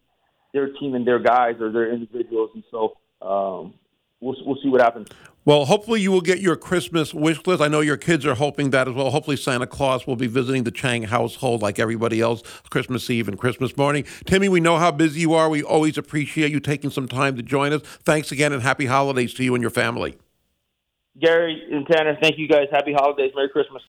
their 0.54 0.72
team 0.74 0.96
and 0.96 1.06
their 1.06 1.20
guys 1.20 1.56
or 1.62 1.72
their 1.72 1.92
individuals. 1.92 2.50
And 2.54 2.64
so 2.72 2.98
um, 3.22 3.74
we'll 4.22 4.36
we'll 4.46 4.58
see 4.62 4.70
what 4.70 4.82
happens. 4.82 5.08
Well, 5.46 5.64
hopefully 5.64 6.02
you 6.02 6.12
will 6.12 6.22
get 6.22 6.42
your 6.42 6.58
Christmas 6.58 7.14
wish 7.14 7.46
list. 7.48 7.62
I 7.62 7.70
know 7.70 7.80
your 7.80 7.96
kids 7.96 8.26
are 8.26 8.36
hoping 8.36 8.72
that 8.72 8.90
as 8.90 8.94
well. 8.94 9.12
Hopefully 9.12 9.38
Santa 9.38 9.66
Claus 9.66 10.06
will 10.06 10.18
be 10.18 10.28
visiting 10.28 10.66
the 10.66 10.72
Chang 10.72 11.04
household 11.04 11.62
like 11.62 11.80
everybody 11.80 12.20
else 12.20 12.42
Christmas 12.70 13.10
Eve 13.10 13.30
and 13.30 13.40
Christmas 13.40 13.78
morning. 13.78 14.04
Timmy, 14.26 14.50
we 14.50 14.60
know 14.60 14.78
how 14.78 14.92
busy 14.92 15.22
you 15.22 15.34
are. 15.34 15.50
We 15.50 15.64
always 15.64 15.98
appreciate 15.98 16.52
you 16.52 16.60
taking 16.60 16.90
some 16.90 17.08
time 17.08 17.38
to 17.38 17.44
join 17.44 17.72
us. 17.72 17.82
Thanks 17.82 18.32
again 18.32 18.52
and 18.52 18.62
happy 18.62 18.88
holidays 18.88 19.34
to 19.36 19.44
you 19.44 19.56
and 19.56 19.62
your 19.62 19.72
family. 19.72 20.18
Gary 21.20 21.64
and 21.72 21.88
Tanner, 21.88 22.18
thank 22.22 22.38
you 22.38 22.48
guys. 22.48 22.68
Happy 22.70 22.94
holidays. 22.94 23.32
Merry 23.34 23.50
Christmas. 23.50 23.82